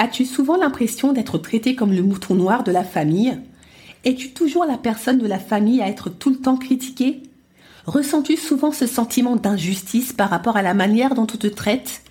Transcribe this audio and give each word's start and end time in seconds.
As-tu 0.00 0.24
souvent 0.24 0.56
l'impression 0.56 1.12
d'être 1.12 1.38
traité 1.38 1.74
comme 1.74 1.92
le 1.92 2.02
mouton 2.02 2.36
noir 2.36 2.62
de 2.62 2.70
la 2.70 2.84
famille? 2.84 3.36
Es-tu 4.04 4.30
toujours 4.30 4.64
la 4.64 4.78
personne 4.78 5.18
de 5.18 5.26
la 5.26 5.40
famille 5.40 5.82
à 5.82 5.88
être 5.88 6.08
tout 6.08 6.30
le 6.30 6.36
temps 6.36 6.56
critiquée? 6.56 7.24
Ressens-tu 7.84 8.36
souvent 8.36 8.70
ce 8.70 8.86
sentiment 8.86 9.34
d'injustice 9.34 10.12
par 10.12 10.30
rapport 10.30 10.56
à 10.56 10.62
la 10.62 10.72
manière 10.72 11.16
dont 11.16 11.22
on 11.22 11.26
te 11.36 11.48
traite? 11.48 12.02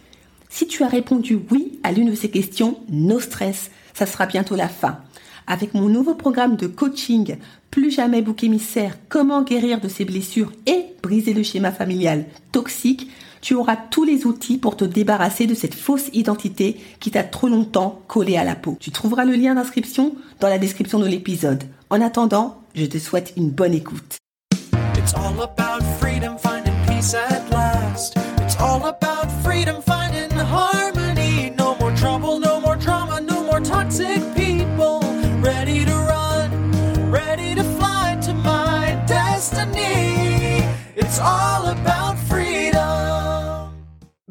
Si 0.50 0.68
tu 0.68 0.84
as 0.84 0.90
répondu 0.90 1.40
oui 1.50 1.80
à 1.84 1.94
l'une 1.94 2.10
de 2.10 2.16
ces 2.16 2.30
questions, 2.30 2.78
no 2.90 3.22
stress, 3.22 3.72
ça 3.94 4.06
sera 4.06 4.26
bientôt 4.26 4.56
la 4.56 4.68
fin. 4.68 5.00
Avec 5.48 5.74
mon 5.74 5.88
nouveau 5.88 6.14
programme 6.14 6.58
de 6.58 6.68
coaching 6.68 7.38
Plus 7.72 7.90
jamais 7.90 8.22
bouc 8.22 8.44
émissaire, 8.44 8.98
comment 9.08 9.44
guérir 9.44 9.80
de 9.80 9.88
ses 9.88 10.04
blessures 10.04 10.52
et 10.66 10.88
briser 11.02 11.34
le 11.34 11.44
schéma 11.44 11.72
familial 11.72 12.26
toxique, 12.52 13.10
tu 13.42 13.56
auras 13.56 13.76
tous 13.76 14.04
les 14.04 14.26
outils 14.26 14.58
pour 14.58 14.78
te 14.78 14.86
débarrasser 14.86 15.48
de 15.48 15.56
cette 15.56 15.76
fausse 15.76 16.10
identité 16.14 16.78
qui 17.00 17.12
t'a 17.12 17.24
trop 17.24 17.48
longtemps 17.48 18.02
collé 18.08 18.38
à 18.38 18.44
la 18.44 18.56
peau. 18.56 18.78
Tu 18.80 18.92
trouveras 18.92 19.26
le 19.26 19.34
lien 19.34 19.56
d'inscription 19.56 20.16
dans 20.40 20.50
la 20.50 20.60
description 20.60 21.00
de 21.00 21.08
l'épisode. 21.08 21.64
En 21.90 22.02
attendant, 22.02 22.62
je 22.76 22.86
te 22.86 22.98
souhaite 22.98 23.34
une 23.38 23.50
bonne 23.50 23.74
écoute. 23.74 24.18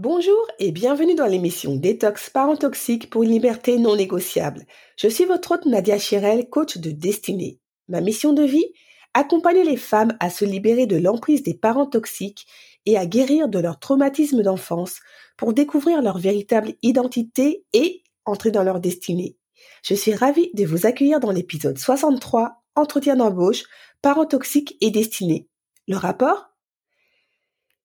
Bonjour 0.08 0.46
et 0.60 0.70
bienvenue 0.70 1.16
dans 1.16 1.26
l'émission 1.26 1.74
Détox 1.74 2.30
Parents 2.30 2.54
Toxiques 2.56 3.10
pour 3.10 3.24
une 3.24 3.30
liberté 3.30 3.76
non 3.76 3.96
négociable. 3.96 4.64
Je 4.96 5.08
suis 5.08 5.24
votre 5.24 5.50
hôte 5.50 5.66
Nadia 5.66 5.98
Chirel, 5.98 6.48
coach 6.48 6.78
de 6.78 6.92
destinée. 6.92 7.58
Ma 7.88 8.00
mission 8.00 8.32
de 8.32 8.44
vie 8.44 8.66
Accompagner 9.14 9.64
les 9.64 9.76
femmes 9.76 10.16
à 10.20 10.30
se 10.30 10.44
libérer 10.44 10.86
de 10.86 10.96
l'emprise 10.96 11.42
des 11.42 11.54
parents 11.54 11.86
toxiques 11.86 12.46
et 12.86 12.96
à 12.96 13.04
guérir 13.04 13.48
de 13.48 13.58
leur 13.58 13.80
traumatisme 13.80 14.44
d'enfance 14.44 15.00
pour 15.36 15.52
découvrir 15.52 16.00
leur 16.02 16.18
véritable 16.18 16.74
identité 16.82 17.64
et 17.72 18.04
entrer 18.26 18.52
dans 18.52 18.62
leur 18.62 18.78
destinée. 18.78 19.36
Je 19.82 19.94
suis 19.94 20.14
ravie 20.14 20.52
de 20.54 20.64
vous 20.64 20.86
accueillir 20.86 21.18
dans 21.18 21.32
l'épisode 21.32 21.78
63 21.78 22.62
Entretien 22.76 23.16
d'embauche, 23.16 23.64
parents 24.02 24.26
toxiques 24.26 24.76
et 24.80 24.92
destinés. 24.92 25.48
Le 25.88 25.96
rapport 25.96 26.55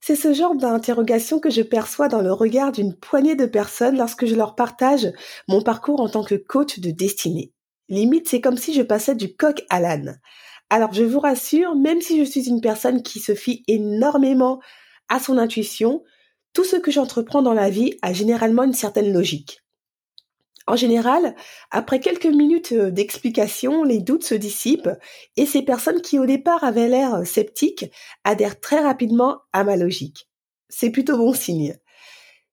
c'est 0.02 0.16
ce 0.16 0.34
genre 0.34 0.56
d'interrogation 0.56 1.40
que 1.40 1.52
je 1.52 1.62
perçois 1.62 2.08
dans 2.08 2.22
le 2.22 2.34
regard 2.34 2.72
d'une 2.72 2.96
poignée 2.96 3.36
de 3.36 3.46
personnes 3.46 3.98
lorsque 3.98 4.26
je 4.26 4.36
leur 4.36 4.56
partage 4.56 5.08
mon 5.48 5.62
parcours 5.62 6.02
en 6.02 6.10
tant 6.10 6.24
que 6.24 6.36
coach 6.36 6.80
de 6.80 6.90
destinée. 6.90 7.54
Limite, 7.88 8.28
c'est 8.28 8.42
comme 8.42 8.58
si 8.58 8.74
je 8.74 8.82
passais 8.82 9.16
du 9.16 9.36
coq 9.36 9.64
à 9.70 9.80
l'âne. 9.80 10.20
Alors 10.70 10.94
je 10.94 11.04
vous 11.04 11.20
rassure, 11.20 11.76
même 11.76 12.02
si 12.02 12.18
je 12.18 12.30
suis 12.30 12.50
une 12.50 12.62
personne 12.62 13.04
qui 13.04 13.20
se 13.20 13.36
fie 13.36 13.64
énormément 13.68 14.60
à 15.08 15.20
son 15.20 15.38
intuition, 15.38 16.04
tout 16.54 16.64
ce 16.64 16.78
que 16.78 16.92
j'entreprends 16.92 17.42
dans 17.42 17.54
la 17.54 17.70
vie 17.70 17.98
a 18.02 18.12
généralement 18.12 18.64
une 18.64 18.74
certaine 18.74 19.14
logique. 19.14 19.62
En 20.72 20.78
général, 20.78 21.36
après 21.70 22.00
quelques 22.00 22.26
minutes 22.26 22.72
euh, 22.72 22.92
d'explication, 22.92 23.84
les 23.84 24.00
doutes 24.00 24.24
se 24.24 24.36
dissipent 24.36 24.90
et 25.36 25.46
ces 25.46 25.64
personnes 25.64 26.02
qui 26.02 26.18
au 26.18 26.26
départ 26.26 26.64
avaient 26.64 26.88
l'air 26.88 27.16
euh, 27.16 27.24
sceptiques 27.26 27.92
adhèrent 28.24 28.58
très 28.58 28.80
rapidement 28.80 29.40
à 29.52 29.66
ma 29.66 29.76
logique. 29.76 30.30
C'est 30.70 30.90
plutôt 30.90 31.18
bon 31.18 31.34
signe. 31.34 31.76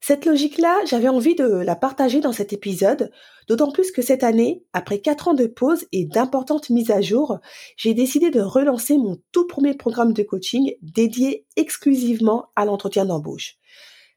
Cette 0.00 0.26
logique-là, 0.26 0.80
j'avais 0.84 1.06
envie 1.06 1.36
de 1.36 1.46
la 1.46 1.76
partager 1.76 2.18
dans 2.18 2.32
cet 2.32 2.52
épisode, 2.52 3.12
d'autant 3.46 3.70
plus 3.70 3.92
que 3.92 4.02
cette 4.02 4.24
année, 4.24 4.64
après 4.72 4.98
quatre 4.98 5.28
ans 5.28 5.34
de 5.34 5.46
pause 5.46 5.86
et 5.92 6.04
d'importantes 6.04 6.70
mises 6.70 6.90
à 6.90 7.00
jour, 7.00 7.38
j'ai 7.76 7.94
décidé 7.94 8.30
de 8.30 8.40
relancer 8.40 8.98
mon 8.98 9.18
tout 9.30 9.46
premier 9.46 9.74
programme 9.74 10.12
de 10.12 10.24
coaching 10.24 10.72
dédié 10.82 11.46
exclusivement 11.54 12.46
à 12.56 12.64
l'entretien 12.64 13.04
d'embauche. 13.04 13.58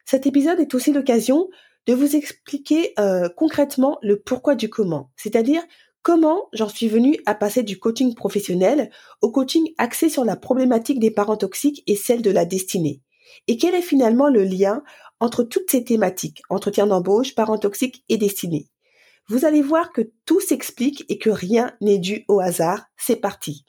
Cet 0.05 0.25
épisode 0.25 0.59
est 0.59 0.73
aussi 0.73 0.91
l'occasion 0.91 1.47
de 1.87 1.93
vous 1.93 2.15
expliquer 2.15 2.93
euh, 2.99 3.29
concrètement 3.29 3.97
le 4.01 4.19
pourquoi 4.19 4.55
du 4.55 4.69
comment, 4.69 5.11
c'est-à-dire 5.15 5.63
comment 6.01 6.47
j'en 6.53 6.69
suis 6.69 6.87
venue 6.87 7.17
à 7.25 7.35
passer 7.35 7.63
du 7.63 7.79
coaching 7.79 8.15
professionnel 8.15 8.89
au 9.21 9.31
coaching 9.31 9.73
axé 9.77 10.09
sur 10.09 10.25
la 10.25 10.35
problématique 10.35 10.99
des 10.99 11.11
parents 11.11 11.37
toxiques 11.37 11.83
et 11.87 11.95
celle 11.95 12.21
de 12.21 12.31
la 12.31 12.45
destinée. 12.45 13.01
Et 13.47 13.57
quel 13.57 13.75
est 13.75 13.81
finalement 13.81 14.29
le 14.29 14.43
lien 14.43 14.83
entre 15.19 15.43
toutes 15.43 15.69
ces 15.69 15.83
thématiques, 15.83 16.41
entretien 16.49 16.87
d'embauche, 16.87 17.35
parents 17.35 17.57
toxiques 17.57 18.03
et 18.09 18.17
destinée 18.17 18.67
Vous 19.27 19.45
allez 19.45 19.61
voir 19.61 19.91
que 19.91 20.11
tout 20.25 20.39
s'explique 20.39 21.05
et 21.09 21.17
que 21.17 21.29
rien 21.29 21.75
n'est 21.81 21.99
dû 21.99 22.25
au 22.27 22.39
hasard. 22.39 22.85
C'est 22.97 23.17
parti. 23.17 23.65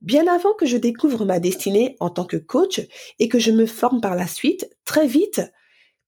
Bien 0.00 0.28
avant 0.28 0.54
que 0.54 0.64
je 0.64 0.76
découvre 0.76 1.24
ma 1.24 1.40
destinée 1.40 1.96
en 1.98 2.08
tant 2.08 2.24
que 2.24 2.36
coach 2.36 2.80
et 3.18 3.28
que 3.28 3.40
je 3.40 3.50
me 3.50 3.66
forme 3.66 4.00
par 4.00 4.14
la 4.14 4.28
suite, 4.28 4.70
très 4.84 5.08
vite, 5.08 5.42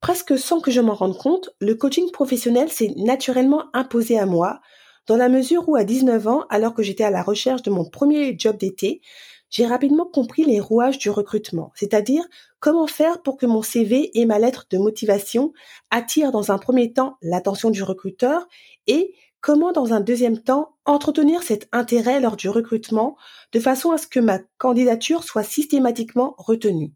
Presque 0.00 0.38
sans 0.38 0.61
que 0.61 0.71
je 0.71 0.81
m'en 0.81 0.94
rende 0.94 1.19
compte, 1.19 1.50
le 1.61 1.75
coaching 1.75 2.11
professionnel 2.11 2.71
s'est 2.71 2.94
naturellement 2.97 3.65
imposé 3.75 4.19
à 4.19 4.25
moi, 4.25 4.61
dans 5.06 5.16
la 5.16 5.28
mesure 5.28 5.69
où 5.69 5.77
à 5.77 5.84
19 5.84 6.27
ans, 6.27 6.47
alors 6.49 6.72
que 6.72 6.83
j'étais 6.83 7.05
à 7.05 7.11
la 7.11 7.22
recherche 7.22 7.62
de 7.62 7.71
mon 7.71 7.84
premier 7.84 8.34
job 8.38 8.56
d'été, 8.56 9.03
j'ai 9.50 9.66
rapidement 9.66 10.06
compris 10.06 10.44
les 10.44 10.61
rouages 10.61 10.99
du 10.99 11.11
recrutement, 11.11 11.72
c'est-à-dire 11.75 12.25
comment 12.61 12.87
faire 12.87 13.21
pour 13.21 13.37
que 13.37 13.47
mon 13.47 13.62
CV 13.62 14.11
et 14.19 14.25
ma 14.25 14.38
lettre 14.38 14.66
de 14.71 14.78
motivation 14.78 15.53
attirent 15.91 16.32
dans 16.32 16.53
un 16.53 16.59
premier 16.59 16.93
temps 16.93 17.19
l'attention 17.21 17.71
du 17.71 17.82
recruteur 17.82 18.47
et 18.87 19.15
comment 19.41 19.72
dans 19.72 19.93
un 19.93 20.00
deuxième 20.00 20.41
temps 20.41 20.77
entretenir 20.84 21.43
cet 21.43 21.69
intérêt 21.72 22.21
lors 22.21 22.37
du 22.37 22.49
recrutement 22.49 23.17
de 23.53 23.61
façon 23.61 23.91
à 23.91 23.99
ce 23.99 24.06
que 24.06 24.21
ma 24.21 24.38
candidature 24.59 25.25
soit 25.25 25.43
systématiquement 25.43 26.34
retenue. 26.38 26.94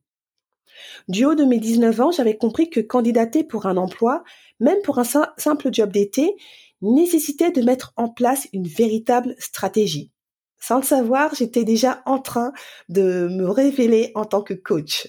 Du 1.09 1.25
haut 1.25 1.35
de 1.35 1.45
mes 1.45 1.59
19 1.59 2.01
ans, 2.01 2.11
j'avais 2.11 2.37
compris 2.37 2.71
que 2.71 2.81
candidater 2.81 3.45
pour 3.45 3.67
un 3.67 3.77
emploi, 3.77 4.25
même 4.61 4.81
pour 4.83 4.99
un 4.99 5.05
simple 5.05 5.69
job 5.73 5.93
d'été, 5.93 6.35
nécessitait 6.83 7.51
de 7.51 7.63
mettre 7.63 7.93
en 7.97 8.09
place 8.09 8.49
une 8.53 8.67
véritable 8.67 9.35
stratégie. 9.39 10.13
Sans 10.59 10.77
le 10.77 10.83
savoir, 10.83 11.35
j'étais 11.35 11.65
déjà 11.65 12.03
en 12.07 12.19
train 12.19 12.53
de 12.89 13.29
me 13.31 13.49
révéler 13.49 14.13
en 14.15 14.25
tant 14.25 14.43
que 14.43 14.55
coach. 14.55 15.09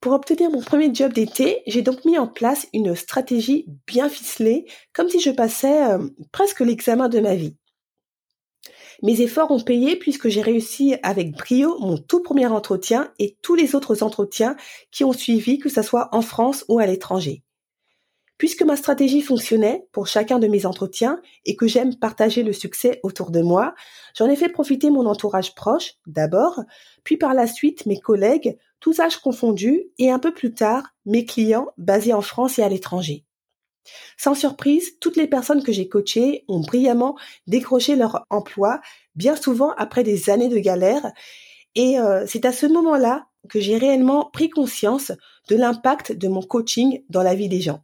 Pour 0.00 0.12
obtenir 0.12 0.50
mon 0.50 0.60
premier 0.60 0.94
job 0.94 1.12
d'été, 1.12 1.62
j'ai 1.66 1.82
donc 1.82 2.04
mis 2.04 2.18
en 2.18 2.26
place 2.26 2.66
une 2.72 2.94
stratégie 2.94 3.66
bien 3.86 4.08
ficelée, 4.08 4.66
comme 4.92 5.08
si 5.08 5.20
je 5.20 5.30
passais 5.30 5.90
euh, 5.90 5.98
presque 6.32 6.60
l'examen 6.60 7.08
de 7.08 7.20
ma 7.20 7.34
vie. 7.34 7.56
Mes 9.02 9.20
efforts 9.20 9.50
ont 9.50 9.60
payé 9.60 9.96
puisque 9.96 10.28
j'ai 10.28 10.42
réussi 10.42 10.96
avec 11.02 11.32
brio 11.32 11.78
mon 11.78 11.98
tout 11.98 12.22
premier 12.22 12.46
entretien 12.46 13.12
et 13.18 13.36
tous 13.42 13.54
les 13.54 13.74
autres 13.74 14.02
entretiens 14.02 14.56
qui 14.90 15.04
ont 15.04 15.12
suivi, 15.12 15.58
que 15.58 15.68
ce 15.68 15.82
soit 15.82 16.08
en 16.12 16.22
France 16.22 16.64
ou 16.68 16.78
à 16.78 16.86
l'étranger. 16.86 17.42
Puisque 18.38 18.62
ma 18.62 18.76
stratégie 18.76 19.22
fonctionnait 19.22 19.86
pour 19.92 20.06
chacun 20.06 20.38
de 20.38 20.46
mes 20.46 20.66
entretiens 20.66 21.20
et 21.46 21.56
que 21.56 21.66
j'aime 21.66 21.96
partager 21.96 22.42
le 22.42 22.52
succès 22.52 23.00
autour 23.02 23.30
de 23.30 23.40
moi, 23.40 23.74
j'en 24.14 24.28
ai 24.28 24.36
fait 24.36 24.50
profiter 24.50 24.90
mon 24.90 25.06
entourage 25.06 25.54
proche 25.54 25.94
d'abord, 26.06 26.60
puis 27.02 27.16
par 27.16 27.32
la 27.32 27.46
suite 27.46 27.86
mes 27.86 27.98
collègues, 27.98 28.58
tous 28.80 29.00
âges 29.00 29.16
confondus, 29.16 29.84
et 29.98 30.10
un 30.10 30.18
peu 30.18 30.34
plus 30.34 30.52
tard 30.52 30.84
mes 31.06 31.24
clients 31.24 31.68
basés 31.78 32.12
en 32.12 32.20
France 32.20 32.58
et 32.58 32.62
à 32.62 32.68
l'étranger. 32.68 33.25
Sans 34.16 34.34
surprise, 34.34 34.98
toutes 35.00 35.16
les 35.16 35.26
personnes 35.26 35.62
que 35.62 35.72
j'ai 35.72 35.88
coachées 35.88 36.44
ont 36.48 36.60
brillamment 36.60 37.16
décroché 37.46 37.96
leur 37.96 38.24
emploi, 38.30 38.80
bien 39.14 39.36
souvent 39.36 39.72
après 39.76 40.02
des 40.02 40.30
années 40.30 40.48
de 40.48 40.58
galère. 40.58 41.12
Et 41.74 41.98
euh, 41.98 42.24
c'est 42.26 42.44
à 42.44 42.52
ce 42.52 42.66
moment-là 42.66 43.26
que 43.48 43.60
j'ai 43.60 43.76
réellement 43.76 44.30
pris 44.32 44.50
conscience 44.50 45.12
de 45.48 45.56
l'impact 45.56 46.12
de 46.12 46.28
mon 46.28 46.42
coaching 46.42 47.02
dans 47.08 47.22
la 47.22 47.34
vie 47.34 47.48
des 47.48 47.60
gens. 47.60 47.82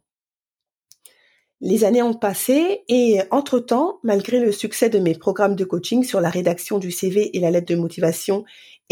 Les 1.65 1.85
années 1.85 2.03
ont 2.03 2.13
passé 2.13 2.83
et 2.89 3.21
entre-temps, 3.31 3.99
malgré 4.03 4.39
le 4.39 4.51
succès 4.51 4.89
de 4.89 4.99
mes 4.99 5.15
programmes 5.15 5.55
de 5.55 5.63
coaching 5.63 6.03
sur 6.03 6.19
la 6.19 6.29
rédaction 6.29 6.77
du 6.77 6.91
CV 6.91 7.37
et 7.37 7.39
la 7.39 7.51
lettre 7.51 7.67
de 7.67 7.79
motivation 7.79 8.43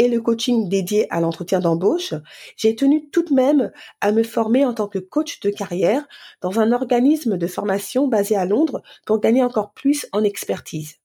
et 0.02 0.08
le 0.08 0.20
coaching 0.20 0.68
dédié 0.68 1.06
à 1.14 1.20
l'entretien 1.20 1.60
d'embauche, 1.60 2.16
j'ai 2.58 2.76
tenu 2.76 3.12
tout 3.12 3.22
de 3.22 3.36
même 3.36 3.72
à 4.02 4.12
me 4.12 4.24
former 4.24 4.66
en 4.66 4.74
tant 4.74 4.88
que 4.88 4.98
coach 4.98 5.40
de 5.42 5.52
carrière 5.52 6.08
dans 6.42 6.60
un 6.60 6.72
organisme 6.72 7.38
de 7.38 7.46
formation 7.46 8.08
basé 8.08 8.36
à 8.36 8.46
Londres 8.46 8.82
pour 9.06 9.20
gagner 9.20 9.44
encore 9.44 9.74
plus 9.74 10.08
en 10.12 10.24
expertise. 10.24 10.96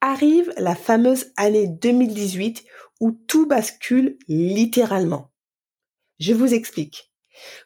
Arrive 0.00 0.52
la 0.58 0.76
fameuse 0.76 1.32
année 1.36 1.66
2018 1.66 2.64
où 3.00 3.10
tout 3.10 3.48
bascule 3.48 4.16
littéralement. 4.28 5.32
Je 6.20 6.34
vous 6.34 6.54
explique. 6.54 7.10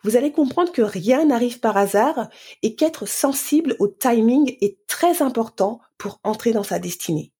Vous 0.02 0.16
allez 0.16 0.32
comprendre 0.32 0.72
que 0.72 0.80
rien 0.80 1.26
n'arrive 1.26 1.60
par 1.60 1.76
hasard 1.76 2.30
et 2.62 2.74
qu'être 2.74 3.04
sensible 3.04 3.76
au 3.80 3.88
timing 3.88 4.56
est 4.62 4.78
très 4.86 5.20
important 5.20 5.82
pour 5.98 6.20
entrer 6.24 6.52
dans 6.52 6.62
sa 6.62 6.78
destinée. 6.78 7.34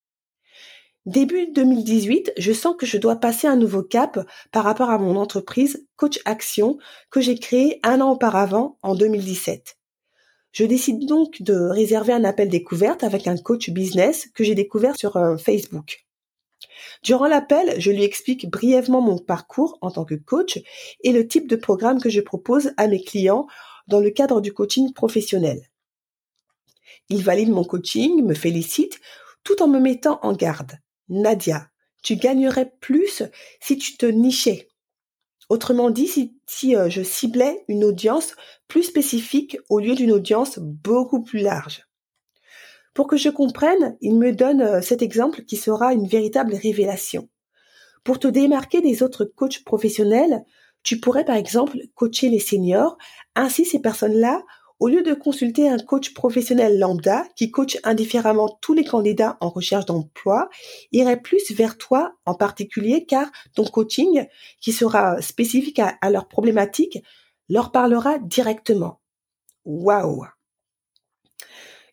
Début 1.08 1.46
2018, 1.52 2.34
je 2.36 2.52
sens 2.52 2.76
que 2.76 2.84
je 2.84 2.98
dois 2.98 3.16
passer 3.16 3.46
un 3.46 3.56
nouveau 3.56 3.82
cap 3.82 4.20
par 4.52 4.62
rapport 4.62 4.90
à 4.90 4.98
mon 4.98 5.16
entreprise 5.16 5.86
Coach 5.96 6.20
Action 6.26 6.76
que 7.10 7.22
j'ai 7.22 7.38
créée 7.38 7.80
un 7.82 8.02
an 8.02 8.10
auparavant 8.10 8.76
en 8.82 8.94
2017. 8.94 9.78
Je 10.52 10.64
décide 10.66 11.06
donc 11.06 11.40
de 11.40 11.54
réserver 11.54 12.12
un 12.12 12.24
appel 12.24 12.50
découverte 12.50 13.04
avec 13.04 13.26
un 13.26 13.38
coach 13.38 13.70
business 13.70 14.28
que 14.34 14.44
j'ai 14.44 14.54
découvert 14.54 14.98
sur 14.98 15.16
euh, 15.16 15.38
Facebook. 15.38 16.04
Durant 17.02 17.26
l'appel, 17.26 17.80
je 17.80 17.90
lui 17.90 18.04
explique 18.04 18.50
brièvement 18.50 19.00
mon 19.00 19.16
parcours 19.16 19.78
en 19.80 19.90
tant 19.90 20.04
que 20.04 20.14
coach 20.14 20.60
et 21.02 21.12
le 21.12 21.26
type 21.26 21.48
de 21.48 21.56
programme 21.56 22.02
que 22.02 22.10
je 22.10 22.20
propose 22.20 22.72
à 22.76 22.86
mes 22.86 23.02
clients 23.02 23.46
dans 23.86 24.00
le 24.00 24.10
cadre 24.10 24.42
du 24.42 24.52
coaching 24.52 24.92
professionnel. 24.92 25.70
Il 27.08 27.24
valide 27.24 27.48
mon 27.48 27.64
coaching, 27.64 28.22
me 28.22 28.34
félicite, 28.34 29.00
tout 29.42 29.62
en 29.62 29.68
me 29.68 29.80
mettant 29.80 30.20
en 30.20 30.34
garde. 30.34 30.78
Nadia, 31.08 31.68
tu 32.02 32.16
gagnerais 32.16 32.72
plus 32.80 33.22
si 33.60 33.78
tu 33.78 33.96
te 33.96 34.06
nichais. 34.06 34.68
Autrement 35.48 35.90
dit, 35.90 36.34
si, 36.46 36.76
euh, 36.76 36.90
je 36.90 37.02
ciblais 37.02 37.64
une 37.68 37.84
audience 37.84 38.34
plus 38.66 38.82
spécifique 38.82 39.56
au 39.70 39.80
lieu 39.80 39.94
d'une 39.94 40.12
audience 40.12 40.58
beaucoup 40.58 41.22
plus 41.22 41.40
large. 41.40 41.86
Pour 42.92 43.06
que 43.06 43.16
je 43.16 43.30
comprenne, 43.30 43.96
il 44.00 44.16
me 44.16 44.32
donne 44.32 44.60
euh, 44.60 44.82
cet 44.82 45.02
exemple 45.02 45.44
qui 45.44 45.56
sera 45.56 45.94
une 45.94 46.06
véritable 46.06 46.54
révélation. 46.54 47.28
Pour 48.04 48.18
te 48.18 48.28
démarquer 48.28 48.80
des 48.80 49.02
autres 49.02 49.24
coachs 49.24 49.64
professionnels, 49.64 50.44
tu 50.82 51.00
pourrais 51.00 51.24
par 51.24 51.36
exemple 51.36 51.78
coacher 51.94 52.28
les 52.28 52.38
seniors. 52.38 52.98
Ainsi, 53.34 53.64
ces 53.64 53.80
personnes-là 53.80 54.42
au 54.80 54.88
lieu 54.88 55.02
de 55.02 55.14
consulter 55.14 55.68
un 55.68 55.78
coach 55.78 56.14
professionnel 56.14 56.78
lambda 56.78 57.24
qui 57.34 57.50
coach 57.50 57.78
indifféremment 57.84 58.58
tous 58.60 58.74
les 58.74 58.84
candidats 58.84 59.36
en 59.40 59.48
recherche 59.48 59.86
d'emploi, 59.86 60.48
irait 60.92 61.20
plus 61.20 61.50
vers 61.52 61.78
toi 61.78 62.14
en 62.26 62.34
particulier 62.34 63.04
car 63.04 63.28
ton 63.54 63.64
coaching, 63.64 64.26
qui 64.60 64.72
sera 64.72 65.20
spécifique 65.20 65.80
à, 65.80 66.10
leur 66.10 66.28
problématique, 66.28 66.98
leur 67.48 67.72
parlera 67.72 68.18
directement. 68.18 69.00
Waouh 69.64 70.24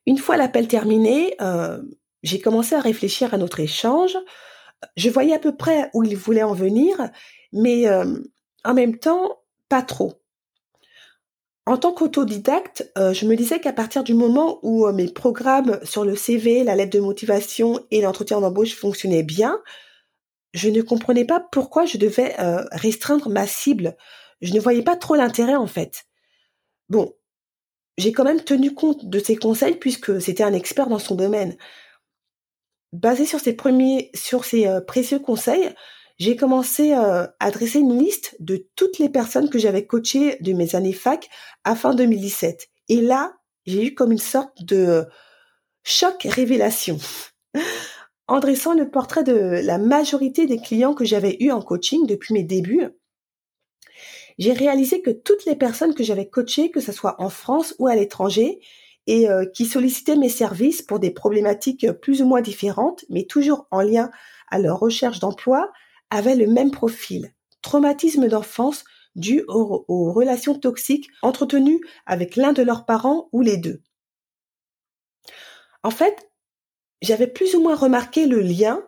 Une 0.06 0.18
fois 0.18 0.38
l'appel 0.38 0.68
terminé, 0.68 1.36
euh, 1.42 1.81
j'ai 2.24 2.40
commencé 2.40 2.76
à 2.76 2.81
réfléchir 2.81 3.34
à 3.34 3.38
notre 3.38 3.60
échange. 3.60 4.18
Je 4.96 5.10
voyais 5.10 5.34
à 5.34 5.40
peu 5.40 5.56
près 5.56 5.90
où 5.94 6.04
il 6.04 6.16
voulait 6.16 6.44
en 6.44 6.54
venir, 6.54 7.10
mais 7.52 7.88
euh, 7.88 8.20
en 8.64 8.74
même 8.74 8.98
temps, 8.98 9.40
pas 9.70 9.81
trop. 9.81 10.22
En 11.68 11.78
tant 11.78 11.94
qu'autodidacte, 11.94 12.92
euh, 12.98 13.12
je 13.12 13.26
me 13.26 13.36
disais 13.36 13.60
qu'à 13.60 13.74
partir 13.74 14.04
du 14.04 14.14
moment 14.14 14.60
où 14.62 14.86
euh, 14.86 14.94
mes 14.94 15.08
programmes 15.08 15.80
sur 15.84 16.06
le 16.06 16.16
CV, 16.16 16.64
la 16.64 16.76
lettre 16.76 16.96
de 16.96 17.00
motivation 17.00 17.84
et 17.90 18.02
l'entretien 18.02 18.40
d'embauche 18.40 18.76
fonctionnaient 18.76 19.24
bien, 19.24 19.60
je 20.54 20.70
ne 20.70 20.82
comprenais 20.84 21.26
pas 21.26 21.40
pourquoi 21.40 21.86
je 21.86 21.98
devais 21.98 22.40
euh, 22.40 22.64
restreindre 22.72 23.30
ma 23.30 23.48
cible. 23.48 23.98
Je 24.42 24.54
ne 24.54 24.60
voyais 24.60 24.84
pas 24.84 24.96
trop 24.96 25.16
l'intérêt 25.16 25.56
en 25.56 25.66
fait. 25.66 26.06
Bon, 26.90 27.16
j'ai 27.98 28.12
quand 28.12 28.26
même 28.26 28.44
tenu 28.44 28.76
compte 28.76 29.06
de 29.10 29.18
ses 29.18 29.36
conseils 29.36 29.76
puisque 29.76 30.22
c'était 30.22 30.44
un 30.44 30.54
expert 30.54 30.88
dans 30.88 31.00
son 31.00 31.16
domaine. 31.16 31.58
Basé 32.94 33.26
sur 33.26 33.40
ces 33.40 33.54
premiers, 33.54 34.12
sur 34.14 34.46
ces 34.46 34.70
précieux 34.86 35.20
conseils, 35.20 35.74
j'ai 36.18 36.36
commencé 36.36 36.94
euh, 36.94 37.28
à 37.40 37.52
dresser 37.52 37.80
une 37.80 38.00
liste 38.00 38.36
de 38.40 38.68
toutes 38.76 39.00
les 39.00 39.10
personnes 39.10 39.50
que 39.50 39.60
j'avais 39.60 39.86
coachées 39.86 40.38
de 40.40 40.54
mes 40.54 40.76
années 40.76 40.94
fac 40.94 41.30
à 41.64 41.76
fin 41.76 41.94
2017. 41.94 42.70
Et 42.90 43.02
là, 43.02 43.34
j'ai 43.66 43.86
eu 43.88 43.94
comme 43.94 44.12
une 44.12 44.18
sorte 44.18 44.64
de 44.64 45.06
choc 45.84 46.26
révélation. 46.30 46.98
en 48.28 48.40
dressant 48.40 48.74
le 48.74 48.90
portrait 48.90 49.24
de 49.24 49.62
la 49.64 49.78
majorité 49.78 50.48
des 50.48 50.58
clients 50.58 50.94
que 50.94 51.06
j'avais 51.06 51.38
eus 51.42 51.52
en 51.52 51.62
coaching 51.62 52.08
depuis 52.08 52.34
mes 52.34 52.44
débuts, 52.44 52.88
j'ai 54.38 54.54
réalisé 54.54 55.02
que 55.02 55.12
toutes 55.12 55.46
les 55.46 55.56
personnes 55.56 55.94
que 55.94 56.04
j'avais 56.04 56.28
coachées, 56.28 56.72
que 56.72 56.82
ce 56.82 56.92
soit 56.92 57.22
en 57.22 57.30
France 57.30 57.76
ou 57.80 57.88
à 57.88 57.96
l'étranger, 57.96 58.60
et 59.08 59.30
euh, 59.30 59.46
qui 59.46 59.66
sollicitaient 59.66 60.16
mes 60.16 60.30
services 60.30 60.82
pour 60.82 61.00
des 61.00 61.12
problématiques 61.12 61.92
plus 62.02 62.22
ou 62.22 62.26
moins 62.26 62.42
différentes, 62.42 63.06
mais 63.10 63.26
toujours 63.26 63.68
en 63.70 63.82
lien 63.82 64.10
à 64.50 64.58
leur 64.60 64.80
recherche 64.80 65.20
d'emploi, 65.20 65.72
avaient 66.10 66.36
le 66.36 66.48
même 66.48 66.72
profil, 66.72 67.34
traumatisme 67.62 68.28
d'enfance 68.28 68.84
dû 69.16 69.44
aux, 69.48 70.12
relations 70.12 70.57
toxiques 70.57 71.10
entretenues 71.22 71.81
avec 72.06 72.36
l'un 72.36 72.54
de 72.54 72.62
leurs 72.62 72.86
parents 72.86 73.30
ou 73.31 73.42
les 73.42 73.57
deux. 73.57 73.81
En 75.84 75.92
fait, 75.92 76.30
j'avais 77.02 77.28
plus 77.28 77.56
ou 77.56 77.62
moins 77.62 77.75
remarqué 77.75 78.25
le 78.25 78.42
lien 78.42 78.84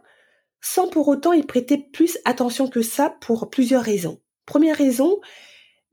sans 0.61 0.87
pour 0.87 1.07
autant 1.07 1.33
y 1.33 1.43
prêter 1.43 1.77
plus 1.77 2.17
attention 2.25 2.67
que 2.67 2.81
ça 2.81 3.15
pour 3.21 3.49
plusieurs 3.49 3.83
raisons. 3.83 4.21
Première 4.45 4.75
raison, 4.75 5.19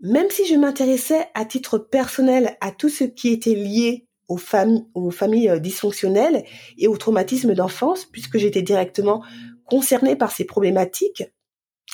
même 0.00 0.30
si 0.30 0.46
je 0.46 0.54
m'intéressais 0.54 1.28
à 1.34 1.44
titre 1.44 1.78
personnel 1.78 2.56
à 2.60 2.72
tout 2.72 2.88
ce 2.88 3.04
qui 3.04 3.28
était 3.28 3.54
lié 3.54 4.08
aux 4.28 4.36
familles, 4.36 4.84
aux 4.94 5.10
familles 5.10 5.50
euh, 5.50 5.58
dysfonctionnelles 5.58 6.44
et 6.78 6.88
au 6.88 6.96
traumatisme 6.96 7.54
d'enfance, 7.54 8.04
puisque 8.06 8.38
j'étais 8.38 8.62
directement 8.62 9.22
concernée 9.66 10.16
par 10.16 10.30
ces 10.30 10.44
problématiques, 10.44 11.24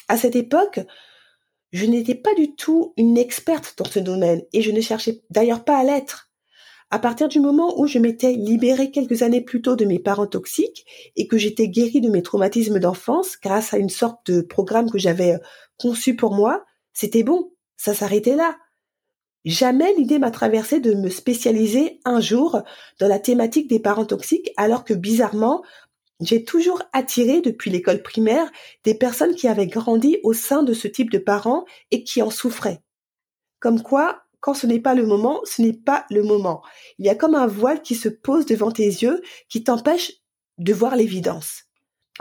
à 0.09 0.17
cette 0.17 0.37
époque, 0.37 0.81
je 1.73 1.87
n'étais 1.87 2.17
pas 2.17 2.35
du 2.35 2.55
tout 2.55 2.95
une 2.97 3.17
experte 3.17 3.75
dans 3.79 3.85
ce 3.85 4.01
domaine 4.01 4.43
et 4.53 4.63
je 4.63 4.71
ne 4.71 4.81
cherchais 4.81 5.23
d'ailleurs 5.31 5.65
pas 5.65 5.79
à 5.79 5.85
l'être. 5.85 6.31
À 6.93 6.99
partir 6.99 7.29
du 7.29 7.39
moment 7.39 7.79
où 7.79 7.87
je 7.87 8.01
m'étais 8.01 8.33
libérée 8.33 8.91
quelques 8.91 9.23
années 9.23 9.41
plus 9.41 9.63
tôt 9.63 9.77
de 9.77 9.85
mes 9.85 10.01
parents 10.01 10.27
toxiques 10.27 10.85
et 11.15 11.29
que 11.29 11.39
j'étais 11.39 11.69
guérie 11.69 12.01
de 12.01 12.11
mes 12.11 12.23
traumatismes 12.23 12.81
d'enfance 12.81 13.37
grâce 13.41 13.73
à 13.73 13.79
une 13.79 13.89
sorte 13.89 14.29
de 14.29 14.41
programme 14.41 14.91
que 14.91 14.99
j'avais 14.99 15.35
euh, 15.35 15.39
conçu 15.79 16.17
pour 16.17 16.35
moi, 16.35 16.65
c'était 16.93 17.23
bon, 17.23 17.53
ça 17.77 17.95
s'arrêtait 17.95 18.35
là. 18.35 18.57
Jamais 19.45 19.95
l'idée 19.95 20.19
m'a 20.19 20.31
traversé 20.31 20.81
de 20.81 20.93
me 20.93 21.09
spécialiser 21.09 22.01
un 22.05 22.21
jour 22.21 22.61
dans 22.99 23.09
la 23.09 23.19
thématique 23.19 23.69
des 23.69 23.81
parents 23.81 24.05
toxiques 24.05 24.51
alors 24.57 24.85
que 24.85 24.93
bizarrement, 24.93 25.63
j'ai 26.21 26.45
toujours 26.45 26.83
attiré 26.93 27.41
depuis 27.41 27.71
l'école 27.71 28.03
primaire 28.03 28.51
des 28.85 28.95
personnes 28.95 29.35
qui 29.35 29.49
avaient 29.49 29.67
grandi 29.67 30.19
au 30.23 30.35
sein 30.35 30.63
de 30.63 30.75
ce 30.75 30.89
type 30.89 31.11
de 31.11 31.19
parents 31.19 31.65
et 31.91 32.05
qui 32.05 32.21
en 32.21 32.29
souffraient. 32.31 32.83
Comme 33.59 33.83
quoi, 33.83 34.25
quand 34.41 34.53
ce 34.53 34.67
n'est 34.67 34.81
pas 34.81 34.95
le 34.95 35.07
moment, 35.07 35.41
ce 35.45 35.63
n'est 35.63 35.73
pas 35.73 36.05
le 36.11 36.23
moment. 36.23 36.63
Il 36.99 37.07
y 37.07 37.09
a 37.09 37.15
comme 37.15 37.35
un 37.35 37.47
voile 37.47 37.81
qui 37.81 37.95
se 37.95 38.11
pose 38.11 38.45
devant 38.45 38.71
tes 38.71 38.85
yeux 38.85 39.23
qui 39.49 39.65
t'empêche 39.65 40.13
de 40.59 40.75
voir 40.75 40.97
l'évidence. 40.97 41.65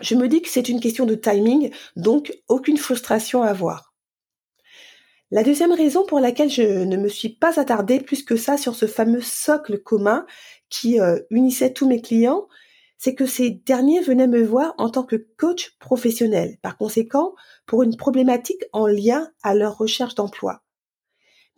Je 0.01 0.15
me 0.15 0.29
dis 0.29 0.41
que 0.41 0.49
c'est 0.49 0.69
une 0.69 0.79
question 0.79 1.05
de 1.05 1.15
timing, 1.15 1.71
donc 1.97 2.33
aucune 2.47 2.77
frustration 2.77 3.41
à 3.41 3.47
avoir. 3.47 3.88
La 5.31 5.43
deuxième 5.43 5.73
raison 5.73 6.05
pour 6.07 6.19
laquelle 6.19 6.49
je 6.49 6.63
ne 6.63 6.97
me 6.97 7.07
suis 7.07 7.29
pas 7.29 7.59
attardée 7.59 7.99
plus 7.99 8.23
que 8.23 8.35
ça 8.35 8.57
sur 8.57 8.73
ce 8.73 8.87
fameux 8.87 9.21
socle 9.21 9.77
commun 9.77 10.25
qui 10.69 10.99
euh, 10.99 11.19
unissait 11.29 11.71
tous 11.71 11.87
mes 11.87 12.01
clients, 12.01 12.47
c'est 12.97 13.13
que 13.13 13.27
ces 13.27 13.51
derniers 13.51 14.01
venaient 14.01 14.27
me 14.27 14.41
voir 14.41 14.73
en 14.79 14.89
tant 14.89 15.03
que 15.03 15.27
coach 15.37 15.77
professionnel, 15.79 16.57
par 16.63 16.77
conséquent, 16.77 17.35
pour 17.67 17.83
une 17.83 17.95
problématique 17.95 18.63
en 18.73 18.87
lien 18.87 19.29
à 19.43 19.53
leur 19.53 19.77
recherche 19.77 20.15
d'emploi. 20.15 20.63